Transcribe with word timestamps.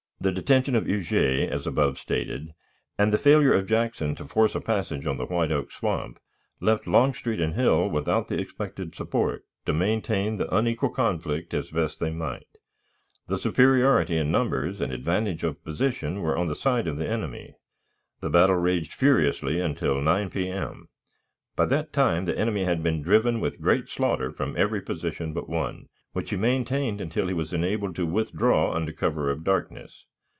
The 0.23 0.31
detention 0.31 0.75
of 0.75 0.85
Huger, 0.85 1.51
as 1.51 1.65
above 1.65 1.97
stated, 1.97 2.49
and 2.95 3.11
the 3.11 3.17
failure 3.17 3.55
of 3.55 3.65
Jackson 3.67 4.13
to 4.17 4.25
force 4.25 4.53
a 4.53 4.61
passage 4.61 5.07
of 5.07 5.17
the 5.17 5.25
White 5.25 5.51
Oak 5.51 5.71
Swamp, 5.71 6.19
left 6.59 6.85
Longstreet 6.85 7.39
and 7.39 7.55
Hill, 7.55 7.89
without 7.89 8.27
the 8.27 8.37
expected 8.39 8.93
support, 8.93 9.41
to 9.65 9.73
maintain 9.73 10.37
the 10.37 10.47
unequal 10.55 10.91
conflict 10.91 11.55
as 11.55 11.71
best 11.71 11.99
they 11.99 12.11
might. 12.11 12.45
The 13.29 13.39
superiority 13.39 14.19
of 14.19 14.27
numbers 14.27 14.79
and 14.79 14.93
advantage 14.93 15.41
of 15.43 15.63
position 15.63 16.21
were 16.21 16.37
on 16.37 16.47
the 16.47 16.53
side 16.55 16.85
of 16.85 16.97
the 16.97 17.09
enemy. 17.09 17.55
The 18.21 18.29
battle 18.29 18.57
raged 18.57 18.93
furiously 18.93 19.59
until 19.59 20.01
9 20.01 20.29
P.M. 20.29 20.87
By 21.55 21.65
that 21.65 21.91
time 21.93 22.25
the 22.25 22.37
enemy 22.37 22.65
had 22.65 22.83
been 22.83 23.01
driven 23.01 23.39
with 23.39 23.59
great 23.59 23.89
slaughter 23.89 24.31
from 24.31 24.55
every 24.55 24.81
position 24.81 25.33
but 25.33 25.49
one, 25.49 25.87
which 26.13 26.29
he 26.29 26.35
maintained 26.35 27.01
until 27.01 27.25
he 27.27 27.33
was 27.33 27.53
enabled 27.53 27.95
to 27.95 28.05
withdraw 28.05 28.73
under 28.73 28.91
cover 28.91 29.31
of 29.31 29.43
darkness. 29.43 30.05